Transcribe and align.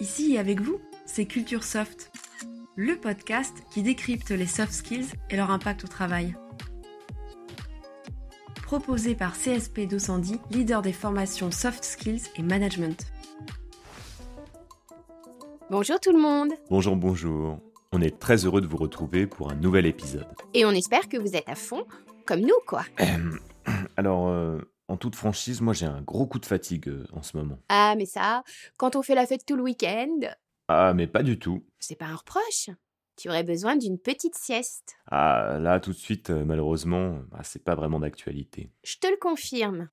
Ici 0.00 0.38
avec 0.38 0.62
vous, 0.62 0.80
c'est 1.04 1.26
Culture 1.26 1.62
Soft, 1.62 2.10
le 2.74 2.96
podcast 2.96 3.52
qui 3.70 3.82
décrypte 3.82 4.30
les 4.30 4.46
soft 4.46 4.72
skills 4.72 5.08
et 5.28 5.36
leur 5.36 5.50
impact 5.50 5.84
au 5.84 5.88
travail. 5.88 6.34
Proposé 8.62 9.14
par 9.14 9.36
CSP 9.36 9.80
210, 9.80 10.38
leader 10.52 10.80
des 10.80 10.94
formations 10.94 11.50
soft 11.50 11.84
skills 11.84 12.22
et 12.36 12.42
management. 12.42 13.12
Bonjour 15.70 16.00
tout 16.00 16.12
le 16.12 16.20
monde 16.20 16.52
Bonjour, 16.70 16.96
bonjour. 16.96 17.58
On 17.92 18.00
est 18.00 18.18
très 18.18 18.46
heureux 18.46 18.62
de 18.62 18.66
vous 18.66 18.78
retrouver 18.78 19.26
pour 19.26 19.52
un 19.52 19.54
nouvel 19.54 19.84
épisode. 19.84 20.26
Et 20.54 20.64
on 20.64 20.70
espère 20.70 21.10
que 21.10 21.18
vous 21.18 21.36
êtes 21.36 21.48
à 21.48 21.54
fond, 21.54 21.84
comme 22.24 22.40
nous 22.40 22.58
quoi. 22.66 22.84
Alors, 23.98 24.28
euh, 24.28 24.60
en 24.90 24.96
toute 24.96 25.14
franchise, 25.16 25.60
moi 25.60 25.72
j'ai 25.72 25.86
un 25.86 26.02
gros 26.02 26.26
coup 26.26 26.38
de 26.38 26.46
fatigue 26.46 26.88
euh, 26.88 27.06
en 27.12 27.22
ce 27.22 27.36
moment. 27.36 27.58
Ah 27.68 27.94
mais 27.96 28.06
ça, 28.06 28.42
quand 28.76 28.96
on 28.96 29.02
fait 29.02 29.14
la 29.14 29.26
fête 29.26 29.46
tout 29.46 29.56
le 29.56 29.62
week-end, 29.62 30.18
Ah, 30.68 30.92
mais 30.94 31.06
pas 31.06 31.22
du 31.22 31.38
tout. 31.38 31.64
c'est 31.78 31.96
pas 31.96 32.06
un 32.06 32.16
reproche. 32.16 32.70
Tu 33.16 33.28
aurais 33.28 33.44
besoin 33.44 33.76
d'une 33.76 33.98
petite 33.98 34.34
sieste. 34.34 34.96
Ah, 35.10 35.58
là 35.60 35.78
tout 35.78 35.90
de 35.92 35.96
suite, 35.96 36.30
euh, 36.30 36.44
malheureusement, 36.44 37.18
bah, 37.30 37.40
c'est 37.42 37.62
pas 37.62 37.74
vraiment 37.74 38.00
d'actualité. 38.00 38.70
Je 38.82 38.96
te 38.96 39.06
le 39.06 39.16
confirme. 39.16 39.88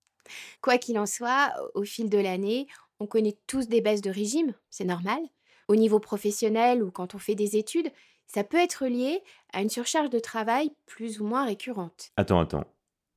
Quoi 0.62 0.77
qu'il 0.77 0.98
en 0.98 1.05
soit, 1.05 1.54
au 1.76 1.84
fil 1.84 2.09
de 2.09 2.18
l'année, 2.18 2.68
on 2.99 3.05
connaît 3.07 3.38
tous 3.48 3.68
des 3.68 3.82
baisses 3.82 4.02
de 4.02 4.09
régime, 4.09 4.54
c'est 4.70 4.85
normal. 4.85 5.20
Au 5.68 5.76
niveau 5.76 5.99
professionnel 5.99 6.82
ou 6.84 6.91
quand 6.91 7.16
on 7.16 7.20
fait 7.20 7.35
des 7.35 7.55
études, 7.57 7.91
ça 8.26 8.43
peut 8.43 8.57
être 8.57 8.88
lié 8.88 9.21
à 9.54 9.62
une 9.62 9.70
surcharge 9.70 10.09
de 10.09 10.20
travail 10.20 10.71
plus 10.85 11.20
ou 11.20 11.26
moins 11.27 11.45
récurrente. 11.45 12.12
Attends, 12.18 12.40
attends. 12.40 12.66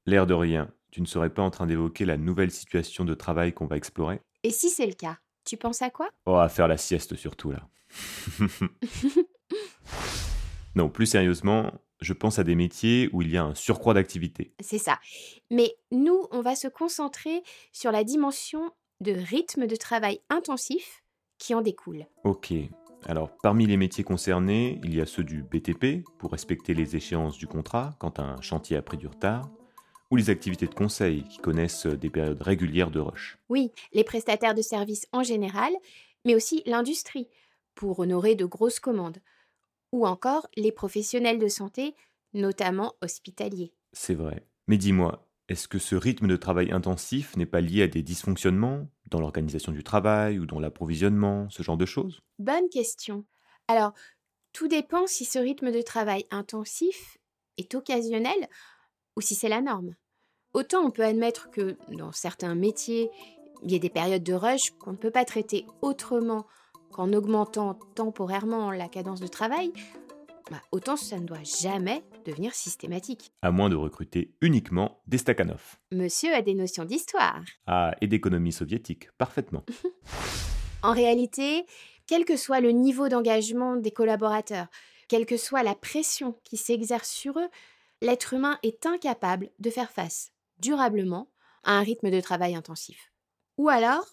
L'air 0.07 0.27
de 0.27 0.35
rien, 0.35 0.73
tu 0.91 1.01
ne 1.01 1.07
serais 1.07 1.31
pas 1.31 1.43
en 1.43 1.51
train 1.51 1.67
d'évoquer 1.67 2.05
la 2.05 2.17
nouvelle 2.17 2.51
situation 2.51 3.05
de 3.05 3.15
travail 3.15 3.53
qu'on 3.53 3.67
va 3.67 3.77
explorer? 3.77 4.21
Et 4.43 4.51
si 4.51 4.71
c'est 4.71 4.87
le 4.87 4.95
cas, 4.95 5.19
tu 5.45 5.57
penses 5.57 5.83
à 5.83 5.91
quoi? 5.91 6.09
Oh, 6.27 6.37
à 6.37 6.49
faire 6.49 6.69
la 6.69 6.77
sieste 6.77 7.15
surtout 7.17 7.53
là. 7.53 7.69
non, 10.75 10.89
plus 10.89 11.07
sérieusement, 11.07 11.73
je 12.01 12.13
pense 12.13 12.39
à 12.39 12.45
des 12.45 12.55
métiers 12.55 13.09
où 13.13 13.23
il 13.23 13.31
y 13.31 13.37
a 13.37 13.45
un 13.45 13.55
surcroît 13.55 13.95
d'activité. 13.95 14.55
C'est 14.61 14.79
ça. 14.79 14.99
Mais 15.51 15.77
nous, 15.91 16.27
on 16.31 16.41
va 16.41 16.55
se 16.55 16.69
concentrer 16.69 17.43
sur 17.73 17.93
la 17.93 18.05
dimension 18.05 18.71
de 19.01 19.13
rythme 19.13 19.67
de 19.67 19.77
travail 19.77 20.21
intensif 20.29 21.03
qui 21.39 21.55
en 21.55 21.63
découle. 21.63 22.07
Ok. 22.25 22.53
Alors, 23.07 23.31
parmi 23.43 23.67
les 23.67 23.79
métiers 23.79 24.05
concernés, 24.05 24.79
il 24.85 24.95
y 24.95 25.01
a 25.01 25.07
ceux 25.07 25.25
du 25.25 25.43
BTP, 25.43 26.05
pour 26.19 26.33
respecter 26.33 26.75
les 26.75 26.97
échéances 26.97 27.39
du 27.39 27.47
contrat 27.47 27.95
quand 27.99 28.21
un 28.21 28.41
chantier 28.43 28.77
a 28.77 28.83
pris 28.83 28.99
du 28.99 29.07
retard, 29.07 29.49
ou 30.11 30.17
les 30.17 30.31
activités 30.31 30.67
de 30.67 30.75
conseil 30.75 31.25
qui 31.25 31.39
connaissent 31.39 31.87
des 31.87 32.11
périodes 32.11 32.43
régulières 32.43 32.91
de 32.91 33.01
rush. 33.01 33.39
Oui, 33.49 33.73
les 33.93 34.05
prestataires 34.05 34.55
de 34.55 34.63
services 34.63 35.07
en 35.13 35.23
général, 35.23 35.73
mais 36.25 36.35
aussi 36.35 36.63
l'industrie, 36.67 37.29
pour 37.75 38.01
honorer 38.01 38.35
de 38.35 38.45
grosses 38.45 38.81
commandes. 38.81 39.19
Ou 39.93 40.07
encore 40.07 40.49
les 40.57 40.73
professionnels 40.73 41.39
de 41.39 41.49
santé, 41.49 41.95
notamment 42.35 42.95
hospitaliers. 43.01 43.73
C'est 43.93 44.15
vrai. 44.15 44.47
Mais 44.69 44.77
dis-moi, 44.77 45.29
est-ce 45.49 45.67
que 45.67 45.79
ce 45.79 45.97
rythme 45.97 46.29
de 46.29 46.37
travail 46.37 46.71
intensif 46.71 47.37
n'est 47.37 47.47
pas 47.47 47.61
lié 47.61 47.83
à 47.83 47.89
des 47.89 48.03
dysfonctionnements 48.03 48.89
dans 49.07 49.21
l'organisation 49.21 49.73
du 49.73 49.83
travail 49.83 50.39
ou 50.39 50.47
dans 50.47 50.61
l'approvisionnement, 50.61 51.51
ce 51.51 51.63
genre 51.65 51.77
de 51.77 51.87
choses? 51.87 52.21
Bonne 52.39 52.69
question. 52.69 53.25
Alors, 53.67 53.93
tout 54.53 54.69
dépend 54.69 55.07
si 55.07 55.25
ce 55.25 55.39
rythme 55.39 55.73
de 55.73 55.83
travail 55.83 56.27
intensif 56.31 57.19
est 57.57 57.75
occasionnel 57.75 58.49
ou 59.21 59.23
si 59.23 59.35
c'est 59.35 59.51
la 59.51 59.61
norme. 59.61 59.95
Autant 60.55 60.83
on 60.83 60.91
peut 60.91 61.05
admettre 61.05 61.51
que 61.51 61.77
dans 61.91 62.11
certains 62.11 62.55
métiers, 62.55 63.11
il 63.63 63.71
y 63.71 63.75
a 63.75 63.79
des 63.79 63.91
périodes 63.91 64.23
de 64.23 64.33
rush 64.33 64.71
qu'on 64.81 64.93
ne 64.93 64.97
peut 64.97 65.11
pas 65.11 65.27
traiter 65.27 65.67
autrement 65.83 66.47
qu'en 66.91 67.13
augmentant 67.13 67.75
temporairement 67.95 68.71
la 68.71 68.89
cadence 68.89 69.21
de 69.21 69.27
travail, 69.27 69.75
bah, 70.51 70.63
autant 70.73 70.97
ça 70.97 71.19
ne 71.19 71.27
doit 71.27 71.45
jamais 71.61 72.03
devenir 72.25 72.55
systématique. 72.55 73.31
À 73.43 73.51
moins 73.51 73.69
de 73.69 73.77
recruter 73.77 74.33
uniquement 74.41 75.03
des 75.07 75.19
Stakhanov. 75.19 75.77
Monsieur 75.93 76.33
a 76.35 76.41
des 76.41 76.55
notions 76.55 76.87
d'histoire. 76.87 77.43
Ah, 77.67 77.95
et 78.01 78.07
d'économie 78.07 78.53
soviétique, 78.53 79.13
parfaitement. 79.19 79.65
En 80.83 80.95
réalité, 80.95 81.67
quel 82.07 82.25
que 82.25 82.37
soit 82.37 82.61
le 82.61 82.71
niveau 82.71 83.11
d'engagement 83.11 83.77
des 83.77 83.91
collaborateurs, 83.91 84.69
quelle 85.09 85.27
que 85.27 85.37
soit 85.37 85.63
la 85.63 85.75
pression 85.75 86.41
qui 86.43 86.57
s'exerce 86.57 87.11
sur 87.11 87.39
eux, 87.39 87.51
l'être 88.01 88.35
humain 88.35 88.59
est 88.63 88.87
incapable 88.87 89.51
de 89.59 89.71
faire 89.71 89.91
face 89.91 90.33
durablement 90.59 91.31
à 91.65 91.73
un 91.73 91.83
rythme 91.83 92.11
de 92.11 92.21
travail 92.21 92.55
intensif. 92.55 93.13
Ou 93.59 93.69
alors, 93.69 94.07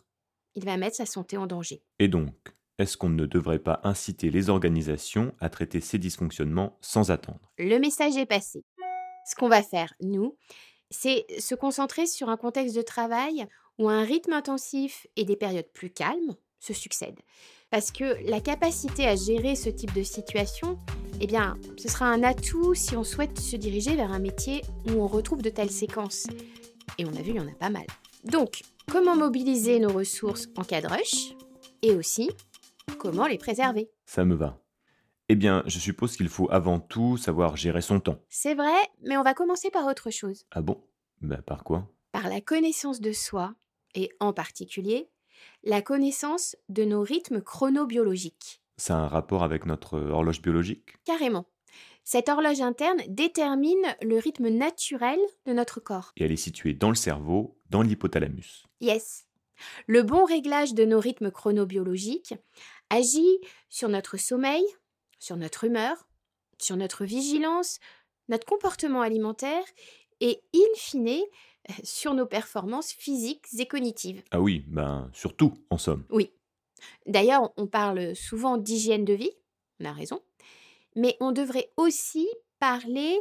il 0.55 0.65
va 0.65 0.77
mettre 0.77 0.97
sa 0.97 1.05
santé 1.05 1.37
en 1.37 1.47
danger. 1.47 1.83
Et 1.99 2.07
donc, 2.07 2.33
est-ce 2.77 2.97
qu'on 2.97 3.09
ne 3.09 3.25
devrait 3.25 3.59
pas 3.59 3.79
inciter 3.83 4.29
les 4.29 4.49
organisations 4.49 5.33
à 5.39 5.49
traiter 5.49 5.81
ces 5.81 5.97
dysfonctionnements 5.97 6.77
sans 6.81 7.11
attendre? 7.11 7.51
Le 7.57 7.77
message 7.79 8.17
est 8.17 8.25
passé. 8.25 8.63
Ce 9.25 9.35
qu'on 9.35 9.49
va 9.49 9.63
faire, 9.63 9.93
nous, 10.01 10.37
c'est 10.89 11.25
se 11.39 11.55
concentrer 11.55 12.05
sur 12.05 12.29
un 12.29 12.37
contexte 12.37 12.75
de 12.75 12.81
travail 12.81 13.47
où 13.77 13.89
un 13.89 14.03
rythme 14.03 14.33
intensif 14.33 15.07
et 15.15 15.25
des 15.25 15.35
périodes 15.35 15.71
plus 15.73 15.91
calmes 15.91 16.35
se 16.59 16.73
succèdent. 16.73 17.21
Parce 17.69 17.91
que 17.91 18.17
la 18.29 18.39
capacité 18.39 19.05
à 19.07 19.15
gérer 19.15 19.55
ce 19.55 19.69
type 19.69 19.93
de 19.93 20.03
situation, 20.03 20.79
eh 21.19 21.27
bien, 21.27 21.57
ce 21.77 21.89
sera 21.89 22.05
un 22.05 22.23
atout 22.23 22.73
si 22.73 22.95
on 22.95 23.03
souhaite 23.03 23.39
se 23.39 23.57
diriger 23.57 23.95
vers 23.95 24.11
un 24.11 24.19
métier 24.19 24.61
où 24.87 24.91
on 25.01 25.07
retrouve 25.07 25.41
de 25.41 25.49
telles 25.49 25.71
séquences. 25.71 26.27
Et 26.97 27.05
on 27.05 27.09
a 27.09 27.21
vu, 27.21 27.31
il 27.31 27.35
y 27.35 27.39
en 27.41 27.47
a 27.47 27.55
pas 27.55 27.69
mal. 27.69 27.85
Donc, 28.23 28.61
comment 28.89 29.17
mobiliser 29.17 29.79
nos 29.79 29.91
ressources 29.91 30.47
en 30.55 30.63
cas 30.63 30.79
de 30.79 30.87
rush 30.87 31.35
Et 31.81 31.91
aussi, 31.91 32.31
comment 32.99 33.27
les 33.27 33.37
préserver? 33.37 33.91
Ça 34.05 34.23
me 34.23 34.35
va. 34.35 34.61
Eh 35.27 35.35
bien, 35.35 35.61
je 35.65 35.77
suppose 35.77 36.15
qu'il 36.15 36.29
faut 36.29 36.47
avant 36.49 36.79
tout 36.79 37.17
savoir 37.17 37.57
gérer 37.57 37.81
son 37.81 37.99
temps. 37.99 38.23
C'est 38.29 38.55
vrai, 38.55 38.77
mais 39.03 39.17
on 39.17 39.23
va 39.23 39.33
commencer 39.33 39.69
par 39.71 39.85
autre 39.87 40.09
chose. 40.09 40.45
Ah 40.51 40.61
bon? 40.61 40.81
Bah 41.19 41.41
par 41.45 41.65
quoi? 41.65 41.89
Par 42.13 42.29
la 42.29 42.39
connaissance 42.39 43.01
de 43.01 43.11
soi, 43.11 43.55
et 43.93 44.09
en 44.21 44.31
particulier, 44.31 45.09
la 45.63 45.81
connaissance 45.81 46.55
de 46.69 46.83
nos 46.83 47.01
rythmes 47.01 47.41
chronobiologiques. 47.41 48.61
Ça 48.77 48.97
a 48.97 49.01
un 49.01 49.07
rapport 49.07 49.43
avec 49.43 49.65
notre 49.65 49.99
horloge 49.99 50.41
biologique? 50.41 50.95
Carrément. 51.05 51.45
Cette 52.03 52.29
horloge 52.29 52.61
interne 52.61 53.01
détermine 53.07 53.95
le 54.01 54.17
rythme 54.17 54.47
naturel 54.47 55.19
de 55.45 55.53
notre 55.53 55.81
corps. 55.81 56.13
Et 56.15 56.23
elle 56.23 56.31
est 56.31 56.37
située 56.37 56.73
dans 56.73 56.89
le 56.89 56.95
cerveau, 56.95 57.59
dans 57.69 57.81
l'hypothalamus. 57.81 58.65
Yes. 58.79 59.25
Le 59.87 60.03
bon 60.03 60.23
réglage 60.23 60.73
de 60.73 60.85
nos 60.85 60.99
rythmes 60.99 61.31
chronobiologiques 61.31 62.35
agit 62.89 63.39
sur 63.69 63.89
notre 63.89 64.17
sommeil, 64.17 64.63
sur 65.19 65.35
notre 65.35 65.65
humeur, 65.65 66.07
sur 66.59 66.77
notre 66.77 67.03
vigilance, 67.03 67.79
notre 68.29 68.45
comportement 68.45 69.01
alimentaire 69.01 69.63
et, 70.21 70.41
in 70.55 70.75
fine, 70.75 71.21
sur 71.83 72.13
nos 72.13 72.25
performances 72.25 72.91
physiques 72.91 73.47
et 73.57 73.65
cognitives. 73.65 74.23
Ah 74.31 74.41
oui, 74.41 74.63
ben 74.67 75.09
surtout, 75.13 75.53
en 75.69 75.77
somme. 75.77 76.05
Oui. 76.09 76.31
D'ailleurs, 77.05 77.51
on 77.57 77.67
parle 77.67 78.15
souvent 78.15 78.57
d'hygiène 78.57 79.05
de 79.05 79.13
vie, 79.13 79.31
on 79.79 79.85
a 79.85 79.91
raison, 79.91 80.21
mais 80.95 81.17
on 81.19 81.31
devrait 81.31 81.71
aussi 81.75 82.27
parler 82.59 83.17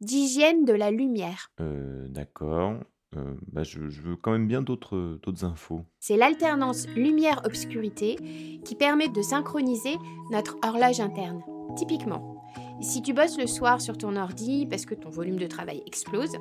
d'hygiène 0.00 0.64
de 0.64 0.72
la 0.72 0.90
lumière. 0.90 1.50
Euh, 1.60 2.06
d'accord. 2.08 2.74
Euh, 3.16 3.34
bah, 3.52 3.62
je, 3.62 3.88
je 3.88 4.02
veux 4.02 4.16
quand 4.16 4.32
même 4.32 4.48
bien 4.48 4.62
d'autres 4.62 5.18
d'autres 5.22 5.44
infos. 5.44 5.82
C'est 6.00 6.16
l'alternance 6.16 6.88
lumière-obscurité 6.88 8.16
qui 8.64 8.74
permet 8.74 9.08
de 9.08 9.22
synchroniser 9.22 9.96
notre 10.30 10.56
horloge 10.64 11.00
interne. 11.00 11.42
Typiquement, 11.76 12.33
si 12.80 13.02
tu 13.02 13.12
bosses 13.12 13.38
le 13.38 13.46
soir 13.46 13.80
sur 13.80 13.96
ton 13.96 14.16
ordi 14.16 14.66
parce 14.66 14.86
que 14.86 14.94
ton 14.94 15.10
volume 15.10 15.38
de 15.38 15.46
travail 15.46 15.82
explose, 15.86 16.36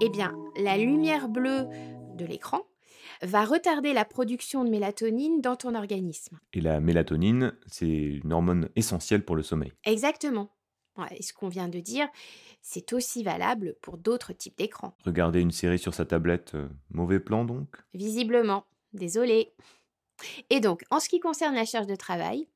eh 0.00 0.08
bien, 0.08 0.34
la 0.56 0.76
lumière 0.76 1.28
bleue 1.28 1.66
de 2.16 2.24
l'écran 2.24 2.62
va 3.22 3.44
retarder 3.44 3.92
la 3.92 4.04
production 4.04 4.64
de 4.64 4.70
mélatonine 4.70 5.40
dans 5.40 5.56
ton 5.56 5.74
organisme. 5.74 6.38
Et 6.52 6.60
la 6.60 6.80
mélatonine, 6.80 7.54
c'est 7.66 7.86
une 7.86 8.32
hormone 8.32 8.68
essentielle 8.76 9.24
pour 9.24 9.36
le 9.36 9.42
sommeil. 9.42 9.72
Exactement. 9.84 10.50
Ouais, 10.98 11.16
et 11.16 11.22
ce 11.22 11.32
qu'on 11.32 11.48
vient 11.48 11.68
de 11.68 11.80
dire, 11.80 12.08
c'est 12.60 12.92
aussi 12.92 13.22
valable 13.22 13.76
pour 13.80 13.96
d'autres 13.96 14.32
types 14.32 14.58
d'écrans. 14.58 14.94
Regarder 15.04 15.40
une 15.40 15.50
série 15.50 15.78
sur 15.78 15.94
sa 15.94 16.04
tablette, 16.04 16.54
euh, 16.54 16.68
mauvais 16.90 17.20
plan 17.20 17.44
donc? 17.44 17.76
Visiblement, 17.94 18.66
désolé. 18.92 19.54
Et 20.50 20.60
donc, 20.60 20.82
en 20.90 21.00
ce 21.00 21.08
qui 21.08 21.18
concerne 21.18 21.54
la 21.54 21.64
charge 21.64 21.86
de 21.86 21.96
travail, 21.96 22.46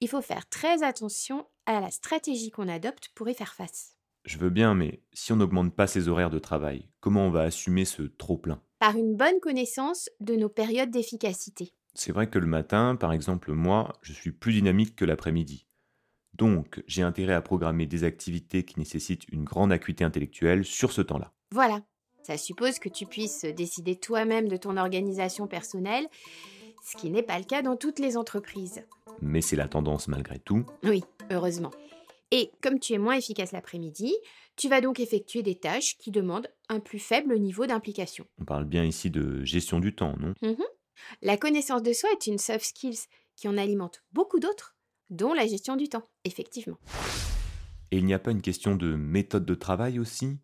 il 0.00 0.08
faut 0.08 0.22
faire 0.22 0.48
très 0.48 0.82
attention 0.82 1.46
à 1.66 1.80
la 1.80 1.90
stratégie 1.90 2.50
qu'on 2.50 2.68
adopte 2.68 3.10
pour 3.14 3.28
y 3.28 3.34
faire 3.34 3.54
face. 3.54 3.96
Je 4.24 4.38
veux 4.38 4.50
bien, 4.50 4.74
mais 4.74 5.02
si 5.12 5.32
on 5.32 5.36
n'augmente 5.36 5.74
pas 5.74 5.86
ses 5.86 6.08
horaires 6.08 6.30
de 6.30 6.38
travail, 6.38 6.88
comment 7.00 7.26
on 7.26 7.30
va 7.30 7.42
assumer 7.42 7.84
ce 7.84 8.02
trop-plein 8.02 8.60
Par 8.80 8.96
une 8.96 9.16
bonne 9.16 9.38
connaissance 9.40 10.10
de 10.20 10.34
nos 10.34 10.48
périodes 10.48 10.90
d'efficacité. 10.90 11.72
C'est 11.94 12.12
vrai 12.12 12.28
que 12.28 12.38
le 12.38 12.46
matin, 12.46 12.96
par 12.96 13.12
exemple, 13.12 13.52
moi, 13.52 13.92
je 14.02 14.12
suis 14.12 14.32
plus 14.32 14.52
dynamique 14.52 14.96
que 14.96 15.04
l'après-midi. 15.04 15.66
Donc, 16.34 16.82
j'ai 16.86 17.02
intérêt 17.02 17.32
à 17.32 17.40
programmer 17.40 17.86
des 17.86 18.04
activités 18.04 18.64
qui 18.64 18.78
nécessitent 18.78 19.26
une 19.28 19.44
grande 19.44 19.72
acuité 19.72 20.04
intellectuelle 20.04 20.64
sur 20.64 20.92
ce 20.92 21.00
temps-là. 21.00 21.32
Voilà. 21.52 21.82
Ça 22.22 22.36
suppose 22.36 22.80
que 22.80 22.88
tu 22.88 23.06
puisses 23.06 23.44
décider 23.44 23.94
toi-même 23.94 24.48
de 24.48 24.56
ton 24.56 24.76
organisation 24.76 25.46
personnelle 25.46 26.08
ce 26.86 26.96
qui 26.96 27.10
n'est 27.10 27.22
pas 27.22 27.38
le 27.38 27.44
cas 27.44 27.62
dans 27.62 27.76
toutes 27.76 27.98
les 27.98 28.16
entreprises. 28.16 28.84
Mais 29.20 29.40
c'est 29.40 29.56
la 29.56 29.66
tendance 29.66 30.06
malgré 30.06 30.38
tout. 30.38 30.64
Oui, 30.84 31.02
heureusement. 31.32 31.72
Et 32.30 32.52
comme 32.62 32.78
tu 32.78 32.92
es 32.92 32.98
moins 32.98 33.16
efficace 33.16 33.50
l'après-midi, 33.50 34.14
tu 34.56 34.68
vas 34.68 34.80
donc 34.80 35.00
effectuer 35.00 35.42
des 35.42 35.56
tâches 35.56 35.96
qui 35.98 36.12
demandent 36.12 36.48
un 36.68 36.78
plus 36.78 37.00
faible 37.00 37.38
niveau 37.38 37.66
d'implication. 37.66 38.24
On 38.38 38.44
parle 38.44 38.66
bien 38.66 38.84
ici 38.84 39.10
de 39.10 39.44
gestion 39.44 39.80
du 39.80 39.96
temps, 39.96 40.14
non? 40.18 40.34
Mhm. 40.42 40.64
La 41.22 41.36
connaissance 41.36 41.82
de 41.82 41.92
soi 41.92 42.08
est 42.12 42.26
une 42.28 42.38
soft 42.38 42.64
skills 42.64 43.06
qui 43.34 43.48
en 43.48 43.58
alimente 43.58 44.04
beaucoup 44.12 44.38
d'autres, 44.38 44.76
dont 45.10 45.34
la 45.34 45.46
gestion 45.46 45.76
du 45.76 45.88
temps, 45.88 46.08
effectivement. 46.24 46.78
Et 47.90 47.98
il 47.98 48.04
n'y 48.04 48.14
a 48.14 48.18
pas 48.18 48.30
une 48.30 48.42
question 48.42 48.76
de 48.76 48.94
méthode 48.94 49.44
de 49.44 49.54
travail 49.54 49.98
aussi? 49.98 50.38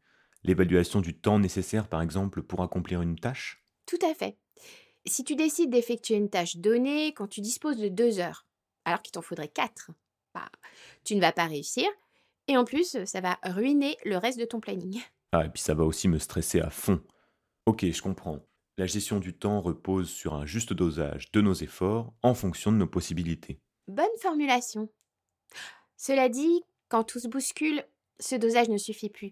L'évaluation 0.45 1.01
du 1.01 1.19
temps 1.19 1.39
nécessaire, 1.39 1.89
par 1.89 2.03
exemple, 2.03 2.43
pour 2.43 2.63
accomplir 2.63 3.01
une 3.01 3.19
tâche? 3.19 3.65
Tout 3.87 3.99
à 4.05 4.15
fait. 4.15 4.37
Si 5.07 5.25
tu 5.25 5.35
décides 5.35 5.71
d'effectuer 5.71 6.15
une 6.15 6.31
tâche 6.31 6.57
donnée 6.57 7.13
quand 7.13 7.27
tu 7.27 7.41
disposes 7.41 7.79
de 7.79 7.89
deux 7.89 8.21
heures, 8.21 8.47
alors 8.85 9.03
qu'il 9.03 9.13
t'en 9.13 9.23
faudrait 9.23 9.49
quatre, 9.49 9.91
bah, 10.35 10.49
tu 11.05 11.17
ne 11.17 11.21
vas 11.21 11.33
pas 11.33 11.47
réussir. 11.47 11.89
Et 12.49 12.57
en 12.57 12.65
plus, 12.65 13.05
ça 13.05 13.21
va 13.21 13.39
ruiner 13.45 13.97
le 14.05 14.17
reste 14.17 14.39
de 14.39 14.45
ton 14.45 14.61
planning. 14.61 15.01
Ah, 15.35 15.47
et 15.47 15.49
puis 15.49 15.63
ça 15.63 15.73
va 15.73 15.85
aussi 15.85 16.09
me 16.09 16.19
stresser 16.19 16.61
à 16.61 16.69
fond. 16.69 17.01
Ok, 17.65 17.87
je 17.91 18.03
comprends. 18.03 18.41
La 18.77 18.85
gestion 18.85 19.19
du 19.19 19.33
temps 19.33 19.63
repose 19.63 20.11
sur 20.11 20.35
un 20.35 20.45
juste 20.45 20.75
dosage 20.75 21.33
de 21.33 21.41
nos 21.41 21.55
efforts 21.55 22.13
en 22.21 22.35
fonction 22.35 22.71
de 22.71 22.77
nos 22.77 22.87
possibilités. 22.87 23.59
Bonne 23.89 24.05
formulation. 24.21 24.91
Cela 25.97 26.29
dit, 26.29 26.63
quand 26.91 27.05
tout 27.05 27.19
se 27.19 27.29
bouscule, 27.29 27.83
ce 28.21 28.35
dosage 28.35 28.69
ne 28.69 28.77
suffit 28.77 29.09
plus. 29.09 29.31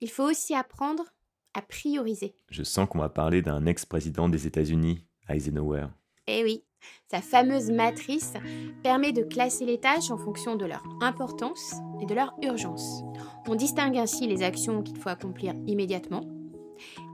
Il 0.00 0.08
faut 0.08 0.24
aussi 0.24 0.54
apprendre 0.54 1.04
à 1.52 1.60
prioriser. 1.60 2.34
Je 2.48 2.62
sens 2.62 2.88
qu'on 2.88 3.00
va 3.00 3.10
parler 3.10 3.42
d'un 3.42 3.66
ex-président 3.66 4.30
des 4.30 4.46
États-Unis, 4.46 5.04
Eisenhower. 5.28 5.86
Eh 6.26 6.44
oui, 6.44 6.64
sa 7.10 7.20
fameuse 7.20 7.70
matrice 7.70 8.34
permet 8.82 9.12
de 9.12 9.22
classer 9.22 9.64
les 9.64 9.80
tâches 9.80 10.10
en 10.10 10.18
fonction 10.18 10.56
de 10.56 10.64
leur 10.64 10.82
importance 11.00 11.74
et 12.00 12.06
de 12.06 12.14
leur 12.14 12.34
urgence. 12.42 13.02
On 13.46 13.54
distingue 13.54 13.98
ainsi 13.98 14.26
les 14.26 14.42
actions 14.42 14.82
qu'il 14.82 14.96
faut 14.96 15.08
accomplir 15.08 15.54
immédiatement 15.66 16.22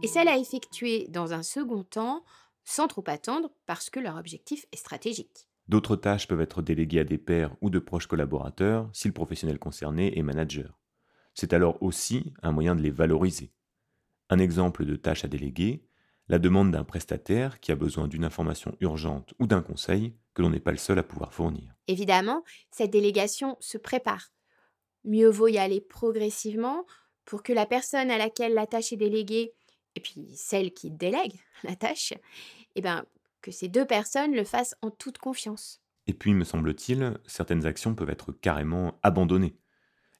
et 0.02 0.06
celles 0.06 0.28
à 0.28 0.38
effectuer 0.38 1.08
dans 1.08 1.32
un 1.32 1.42
second 1.42 1.84
temps 1.84 2.24
sans 2.64 2.86
trop 2.86 3.04
attendre 3.06 3.50
parce 3.66 3.90
que 3.90 4.00
leur 4.00 4.16
objectif 4.16 4.66
est 4.72 4.76
stratégique. 4.76 5.48
D'autres 5.68 5.96
tâches 5.96 6.28
peuvent 6.28 6.40
être 6.40 6.62
déléguées 6.62 7.00
à 7.00 7.04
des 7.04 7.18
pairs 7.18 7.54
ou 7.60 7.70
de 7.70 7.78
proches 7.78 8.06
collaborateurs 8.06 8.88
si 8.92 9.08
le 9.08 9.14
professionnel 9.14 9.58
concerné 9.58 10.18
est 10.18 10.22
manager. 10.22 10.78
C'est 11.34 11.52
alors 11.52 11.82
aussi 11.82 12.32
un 12.42 12.52
moyen 12.52 12.74
de 12.74 12.82
les 12.82 12.90
valoriser. 12.90 13.52
Un 14.30 14.38
exemple 14.38 14.84
de 14.84 14.96
tâche 14.96 15.24
à 15.24 15.28
déléguer, 15.28 15.87
la 16.28 16.38
demande 16.38 16.72
d'un 16.72 16.84
prestataire 16.84 17.60
qui 17.60 17.72
a 17.72 17.76
besoin 17.76 18.08
d'une 18.08 18.24
information 18.24 18.76
urgente 18.80 19.34
ou 19.38 19.46
d'un 19.46 19.62
conseil 19.62 20.14
que 20.34 20.42
l'on 20.42 20.50
n'est 20.50 20.60
pas 20.60 20.72
le 20.72 20.76
seul 20.76 20.98
à 20.98 21.02
pouvoir 21.02 21.32
fournir. 21.32 21.74
Évidemment, 21.86 22.44
cette 22.70 22.90
délégation 22.90 23.56
se 23.60 23.78
prépare. 23.78 24.32
Mieux 25.04 25.28
vaut 25.28 25.48
y 25.48 25.58
aller 25.58 25.80
progressivement 25.80 26.84
pour 27.24 27.42
que 27.42 27.52
la 27.52 27.66
personne 27.66 28.10
à 28.10 28.18
laquelle 28.18 28.54
la 28.54 28.66
tâche 28.66 28.92
est 28.92 28.96
déléguée, 28.96 29.52
et 29.94 30.00
puis 30.00 30.28
celle 30.34 30.72
qui 30.72 30.90
délègue 30.90 31.40
la 31.64 31.76
tâche, 31.76 32.14
eh 32.74 32.80
ben, 32.80 33.04
que 33.42 33.50
ces 33.50 33.68
deux 33.68 33.86
personnes 33.86 34.34
le 34.34 34.44
fassent 34.44 34.76
en 34.82 34.90
toute 34.90 35.18
confiance. 35.18 35.80
Et 36.06 36.14
puis, 36.14 36.32
me 36.32 36.44
semble-t-il, 36.44 37.18
certaines 37.26 37.66
actions 37.66 37.94
peuvent 37.94 38.10
être 38.10 38.32
carrément 38.32 38.98
abandonnées. 39.02 39.56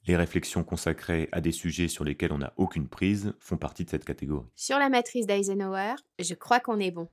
Les 0.08 0.16
réflexions 0.16 0.64
consacrées 0.64 1.28
à 1.32 1.43
des 1.43 1.52
sujets 1.52 1.87
sur 1.87 2.02
lesquels 2.02 2.32
on 2.32 2.38
n'a 2.38 2.55
aucune 2.56 2.88
prise 2.88 3.34
font 3.40 3.58
partie 3.58 3.84
de 3.84 3.90
cette 3.90 4.06
catégorie. 4.06 4.46
Sur 4.56 4.78
la 4.78 4.88
matrice 4.88 5.26
d'Eisenhower, 5.26 5.96
je 6.19 6.32
crois 6.32 6.60
qu'on 6.60 6.81
est 6.81 6.90
bon. 6.90 7.08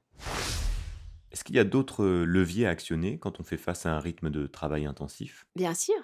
Est-ce 1.34 1.44
qu'il 1.44 1.58
y 1.58 1.60
a 1.60 1.66
d'autres 1.66 2.06
leviers 2.06 2.68
à 2.68 2.70
actionner 2.70 3.20
quand 3.20 3.42
on 3.42 3.44
fait 3.44 3.58
face 3.58 3.86
à 3.86 3.94
un 3.94 4.00
rythme 4.00 4.30
de 4.30 4.48
travail 4.48 4.86
intensif? 4.86 5.46
Bien 5.58 5.74
sûr. 5.74 5.96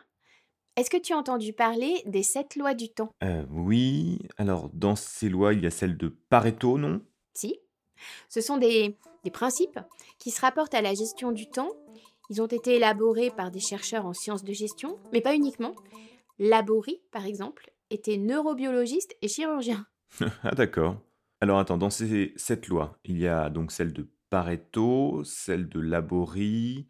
Est-ce 0.76 0.90
que 0.90 0.98
tu 0.98 1.14
as 1.14 1.18
entendu 1.18 1.54
parler 1.54 2.04
des 2.08 2.24
sept 2.24 2.58
lois 2.58 2.74
du 2.74 2.90
temps? 2.90 3.14
Euh, 3.24 3.46
Oui, 3.50 4.20
alors 4.38 4.70
dans 4.74 4.98
ces 4.98 5.30
lois, 5.30 5.54
il 5.54 5.64
y 5.64 5.68
a 5.68 5.72
celle 5.72 5.96
de 5.96 6.10
Pareto, 6.10 6.78
non? 6.78 7.02
Si. 7.34 7.58
Ce 8.28 8.42
sont 8.42 8.58
des, 8.58 8.98
des 9.24 9.32
principes 9.32 9.80
qui 10.20 10.30
se 10.30 10.42
rapportent 10.42 10.74
à 10.74 10.82
la 10.82 10.94
gestion 10.94 11.32
du 11.32 11.50
temps. 11.50 11.72
Ils 12.30 12.42
ont 12.42 12.48
été 12.48 12.76
élaborés 12.76 13.32
par 13.32 13.50
des 13.50 13.62
chercheurs 13.62 14.06
en 14.06 14.14
sciences 14.14 14.44
de 14.44 14.52
gestion, 14.52 15.00
mais 15.14 15.22
pas 15.22 15.36
uniquement. 15.36 15.74
Laborie, 16.44 17.02
par 17.12 17.26
exemple, 17.28 17.72
était 17.92 18.18
neurobiologiste 18.18 19.16
et 19.22 19.28
chirurgien. 19.28 19.86
Ah 20.44 20.52
d'accord. 20.56 20.98
Alors 21.40 21.60
attends, 21.60 21.78
dans 21.78 21.90
ces 21.92 22.34
sept 22.36 22.68
lois, 22.68 22.98
il 23.06 23.18
y 23.20 23.28
a 23.28 23.50
donc 23.50 23.72
celle 23.72 23.94
de 23.94 24.10
Pareto, 24.32 25.24
celle 25.24 25.70
de 25.70 25.80
Laborie 25.80 26.88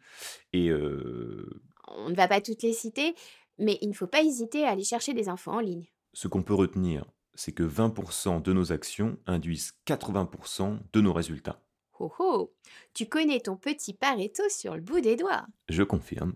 et... 0.52 0.70
euh, 0.70 1.60
On 1.88 2.08
ne 2.10 2.14
va 2.14 2.28
pas 2.28 2.40
toutes 2.40 2.62
les 2.62 2.72
citer, 2.72 3.14
mais 3.58 3.78
il 3.82 3.88
ne 3.90 3.94
faut 3.94 4.06
pas 4.06 4.22
hésiter 4.22 4.64
à 4.64 4.70
aller 4.70 4.84
chercher 4.84 5.12
des 5.12 5.28
infos 5.28 5.50
en 5.52 5.60
ligne. 5.60 5.86
ce 6.14 6.28
qu'on 6.28 6.42
peut 6.42 6.54
retenir, 6.54 7.04
c'est 7.34 7.52
que 7.52 7.62
20% 7.62 8.40
de 8.42 8.52
nos 8.52 8.72
actions 8.72 9.18
induisent 9.26 9.74
80% 9.86 10.78
de 10.92 11.00
nos 11.00 11.12
résultats. 11.12 11.60
Oh 12.00 12.10
oh 12.18 12.54
Tu 12.94 13.06
connais 13.06 13.40
ton 13.40 13.56
petit 13.56 13.92
Pareto 13.94 14.42
sur 14.48 14.74
le 14.74 14.80
bout 14.82 15.00
des 15.00 15.16
doigts. 15.16 15.46
Je 15.68 15.82
confirme. 15.82 16.34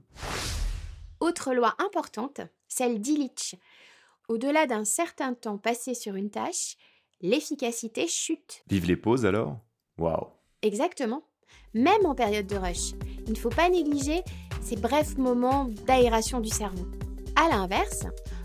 Autre 1.21 1.55
loi 1.55 1.75
importante, 1.79 2.41
celle 2.69 3.01
d'Illich. 3.01 3.57
Au-delà 4.29 4.67
d'un 4.67 4.85
certain 4.85 5.35
temps 5.35 5.59
passé 5.59 5.95
sur 5.95 6.15
une 6.15 6.31
tâche, 6.31 6.77
l'efficacité 7.21 8.09
chute. 8.09 8.63
Vive 8.69 8.87
les 8.87 8.97
pauses 8.97 9.25
alors? 9.25 9.59
Waouh 9.99 10.29
Exactement. 10.63 11.23
Même 11.75 12.07
en 12.07 12.15
période 12.15 12.47
de 12.47 12.57
rush, 12.57 12.93
il 13.27 13.33
ne 13.33 13.39
faut 13.39 13.51
pas 13.51 13.69
négliger 13.69 14.23
ces 14.63 14.77
brefs 14.77 15.17
moments 15.17 15.69
d'aération 15.87 16.41
du 16.41 16.49
cerveau. 16.49 16.87
A 17.37 17.49
l'inverse, 17.49 18.05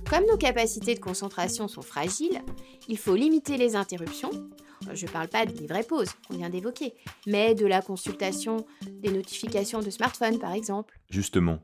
comme 0.10 0.26
nos 0.26 0.38
capacités 0.38 0.94
de 0.96 1.00
concentration 1.00 1.68
sont 1.68 1.82
fragiles, 1.82 2.42
il 2.88 2.98
faut 2.98 3.16
limiter 3.16 3.58
les 3.58 3.76
interruptions. 3.76 4.32
Je 4.94 5.06
ne 5.06 5.12
parle 5.12 5.30
pas 5.30 5.46
des 5.46 5.68
vraies 5.68 5.84
pauses 5.84 6.12
qu'on 6.28 6.36
vient 6.36 6.50
d'évoquer, 6.50 6.94
mais 7.26 7.56
de 7.56 7.66
la 7.66 7.82
consultation 7.82 8.66
des 8.82 9.12
notifications 9.12 9.80
de 9.80 9.90
smartphone 9.90 10.40
par 10.40 10.54
exemple. 10.54 11.00
Justement, 11.10 11.60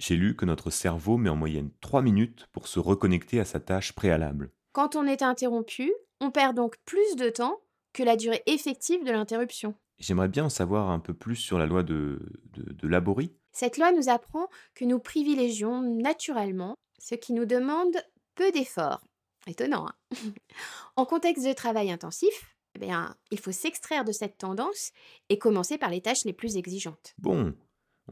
j'ai 0.00 0.16
lu 0.16 0.34
que 0.34 0.46
notre 0.46 0.70
cerveau 0.70 1.18
met 1.18 1.28
en 1.28 1.36
moyenne 1.36 1.70
3 1.82 2.00
minutes 2.00 2.48
pour 2.52 2.68
se 2.68 2.80
reconnecter 2.80 3.38
à 3.38 3.44
sa 3.44 3.60
tâche 3.60 3.92
préalable. 3.92 4.50
Quand 4.72 4.96
on 4.96 5.06
est 5.06 5.20
interrompu, 5.20 5.92
on 6.20 6.30
perd 6.30 6.56
donc 6.56 6.76
plus 6.86 7.16
de 7.16 7.28
temps 7.28 7.60
que 7.92 8.02
la 8.02 8.16
durée 8.16 8.42
effective 8.46 9.04
de 9.04 9.12
l'interruption. 9.12 9.74
J'aimerais 9.98 10.28
bien 10.28 10.46
en 10.46 10.50
savoir 10.50 10.88
un 10.88 11.00
peu 11.00 11.12
plus 11.12 11.36
sur 11.36 11.58
la 11.58 11.66
loi 11.66 11.82
de, 11.82 12.18
de, 12.52 12.72
de 12.72 12.88
Laborie. 12.88 13.36
Cette 13.52 13.76
loi 13.76 13.92
nous 13.92 14.08
apprend 14.08 14.48
que 14.74 14.86
nous 14.86 14.98
privilégions 14.98 15.82
naturellement 15.82 16.76
ce 16.98 17.14
qui 17.14 17.34
nous 17.34 17.44
demande 17.44 17.94
peu 18.36 18.50
d'efforts. 18.52 19.04
Étonnant, 19.46 19.86
hein? 19.86 20.16
En 20.96 21.04
contexte 21.04 21.46
de 21.46 21.52
travail 21.52 21.90
intensif, 21.90 22.56
eh 22.74 22.78
bien, 22.78 23.14
il 23.30 23.38
faut 23.38 23.52
s'extraire 23.52 24.04
de 24.04 24.12
cette 24.12 24.38
tendance 24.38 24.92
et 25.28 25.38
commencer 25.38 25.76
par 25.76 25.90
les 25.90 26.00
tâches 26.00 26.24
les 26.24 26.32
plus 26.32 26.56
exigeantes. 26.56 27.14
Bon, 27.18 27.54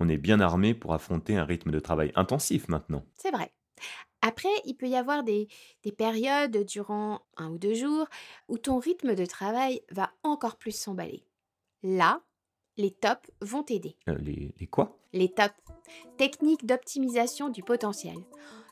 on 0.00 0.08
est 0.08 0.16
bien 0.16 0.40
armé 0.40 0.74
pour 0.74 0.94
affronter 0.94 1.36
un 1.36 1.44
rythme 1.44 1.70
de 1.70 1.80
travail 1.80 2.12
intensif 2.14 2.68
maintenant. 2.68 3.04
C'est 3.14 3.30
vrai. 3.30 3.52
Après, 4.20 4.48
il 4.64 4.74
peut 4.74 4.88
y 4.88 4.96
avoir 4.96 5.22
des, 5.22 5.48
des 5.84 5.92
périodes 5.92 6.64
durant 6.64 7.20
un 7.36 7.50
ou 7.50 7.58
deux 7.58 7.74
jours 7.74 8.06
où 8.48 8.58
ton 8.58 8.78
rythme 8.78 9.14
de 9.14 9.24
travail 9.24 9.82
va 9.90 10.10
encore 10.24 10.56
plus 10.56 10.72
s'emballer. 10.72 11.24
Là, 11.82 12.20
les 12.76 12.90
tops 12.90 13.30
vont 13.40 13.62
t'aider. 13.62 13.96
Euh, 14.08 14.16
les, 14.18 14.52
les 14.58 14.66
quoi? 14.66 14.98
Les 15.12 15.32
TOP, 15.32 15.52
techniques 16.16 16.66
d'optimisation 16.66 17.48
du 17.48 17.62
potentiel. 17.62 18.16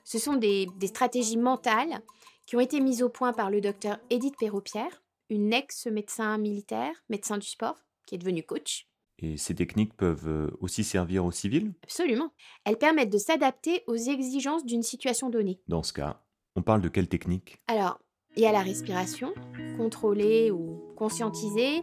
Ce 0.05 0.19
sont 0.19 0.35
des, 0.35 0.67
des 0.77 0.87
stratégies 0.89 1.37
mentales 1.37 2.01
qui 2.47 2.57
ont 2.57 2.61
été 2.61 2.81
mises 2.81 3.03
au 3.03 3.09
point 3.09 3.33
par 3.33 3.51
le 3.51 3.61
docteur 3.61 3.99
Edith 4.11 4.37
Perrault-Pierre, 4.39 5.03
une 5.31 5.53
ex-médecin 5.53 6.39
militaire, 6.39 6.95
médecin 7.09 7.39
du 7.39 7.47
sport, 7.47 7.77
qui 8.07 8.15
est 8.15 8.19
devenue 8.19 8.45
coach. 8.45 8.89
Et 9.19 9.37
ces 9.37 9.55
techniques 9.55 9.95
peuvent 9.97 10.29
euh, 10.29 10.51
aussi 10.61 10.85
servir 10.85 11.25
aux 11.25 11.31
civils? 11.31 11.75
Absolument. 11.83 12.31
Elles 12.65 12.77
permettent 12.77 13.13
de 13.13 13.19
s'adapter 13.19 13.83
aux 13.87 13.97
exigences 13.97 14.65
d'une 14.65 14.83
situation 14.83 15.31
donnée. 15.31 15.61
Dans 15.69 15.83
ce 15.83 15.93
cas, 15.93 16.23
on 16.55 16.63
parle 16.63 16.83
de 16.83 16.89
quelle 16.89 17.09
technique? 17.09 17.63
Alors, 17.67 17.99
il 18.37 18.43
y 18.43 18.47
a 18.47 18.53
la 18.53 18.63
respiration, 18.63 19.33
contrôlée 19.79 20.51
ou 20.51 20.93
conscientisée, 20.97 21.83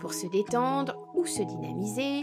pour 0.00 0.14
se 0.14 0.28
détendre 0.28 0.96
ou 1.14 1.26
se 1.26 1.42
dynamiser, 1.42 2.22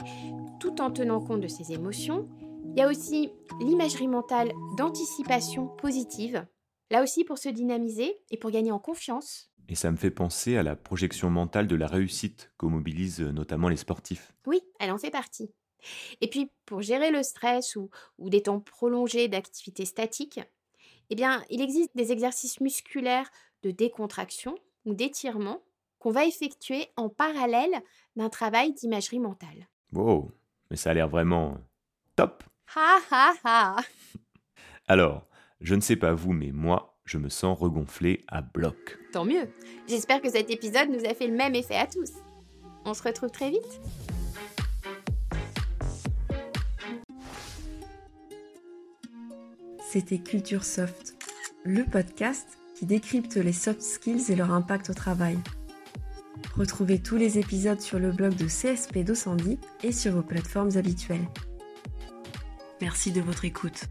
tout 0.60 0.80
en 0.82 0.92
tenant 0.92 1.20
compte 1.20 1.42
de 1.42 1.48
ses 1.50 1.74
émotions. 1.74 2.28
Il 2.64 2.80
y 2.80 2.82
a 2.82 2.88
aussi 2.88 3.32
l'imagerie 3.60 4.08
mentale 4.08 4.54
d'anticipation 4.78 5.68
positive, 5.68 6.46
là 6.90 7.04
aussi 7.04 7.24
pour 7.24 7.38
se 7.38 7.50
dynamiser 7.50 8.16
et 8.32 8.38
pour 8.38 8.52
gagner 8.52 8.72
en 8.72 8.80
confiance. 8.80 9.52
Et 9.68 9.76
ça 9.76 9.92
me 9.92 9.98
fait 9.98 10.12
penser 10.12 10.58
à 10.58 10.64
la 10.64 10.76
projection 10.76 11.30
mentale 11.30 11.68
de 11.68 11.76
la 11.76 11.88
réussite 11.88 12.52
que 12.58 12.66
mobilisent 12.66 13.22
euh, 13.22 13.32
notamment 13.32 13.68
les 13.68 13.78
sportifs. 13.78 14.34
Oui, 14.46 14.62
elle 14.80 14.92
en 14.92 14.98
fait 14.98 15.12
partie. 15.12 15.50
Et 16.22 16.30
puis, 16.30 16.52
pour 16.66 16.82
gérer 16.82 17.12
le 17.12 17.24
stress 17.24 17.76
ou, 17.76 17.90
ou 18.18 18.30
des 18.30 18.44
temps 18.44 18.60
prolongés 18.60 19.28
d'activité 19.28 19.86
statique, 19.86 20.40
eh 21.10 21.16
bien, 21.16 21.44
il 21.50 21.62
existe 21.62 21.96
des 21.96 22.12
exercices 22.12 22.60
musculaires 22.60 23.30
de 23.64 23.72
décontraction 23.72 24.56
ou 24.86 24.94
d'étirement 24.94 25.62
qu'on 26.00 26.12
va 26.12 26.26
effectuer 26.26 26.88
en 26.98 27.10
parallèle 27.10 27.82
d'un 28.16 28.30
travail 28.30 28.74
d'imagerie 28.74 29.20
mentale. 29.20 29.68
Wow, 29.92 30.32
mais 30.70 30.78
ça 30.78 30.92
a 30.92 30.94
l'air 30.94 31.10
vraiment 31.10 31.58
top. 32.16 32.44
Ha 32.76 33.00
ha 33.12 33.34
ha 33.44 33.76
Alors, 34.88 35.28
je 35.62 35.76
ne 35.76 35.82
sais 35.82 35.96
pas 35.96 36.14
vous, 36.14 36.34
mais 36.34 36.52
moi, 36.52 36.95
je 37.06 37.20
me 37.20 37.30
sens 37.30 37.58
regonflé 37.58 38.24
à 38.28 38.42
bloc. 38.42 38.98
Tant 39.14 39.26
mieux. 39.26 39.48
J'espère 39.88 40.22
que 40.22 40.30
cet 40.30 40.50
épisode 40.50 40.90
nous 40.90 41.06
a 41.06 41.14
fait 41.14 41.28
le 41.28 41.36
même 41.36 41.56
effet 41.56 41.76
à 41.76 41.86
tous. 41.86 42.12
On 42.84 42.94
se 42.94 43.04
retrouve 43.04 43.30
très 43.30 43.52
vite. 43.52 43.82
C'était 49.88 50.18
Culture 50.18 50.66
Soft, 50.66 51.16
le 51.64 51.84
podcast 51.84 52.58
qui 52.76 52.86
décrypte 52.86 53.38
les 53.38 53.54
soft 53.54 53.82
skills 53.82 54.32
et 54.32 54.36
leur 54.36 54.52
impact 54.52 54.90
au 54.90 54.94
travail. 54.94 55.38
Retrouvez 56.58 57.00
tous 57.00 57.16
les 57.16 57.38
épisodes 57.38 57.80
sur 57.80 58.00
le 58.00 58.12
blog 58.12 58.36
de 58.36 58.48
CSP 58.48 59.00
Docendie 59.00 59.60
et 59.84 59.92
sur 59.92 60.14
vos 60.14 60.22
plateformes 60.22 60.76
habituelles. 60.76 61.28
Merci 62.82 63.12
de 63.12 63.22
votre 63.22 63.46
écoute. 63.46 63.86